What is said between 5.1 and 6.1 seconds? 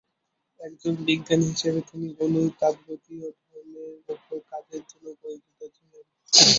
পরিচিত ছিলেন।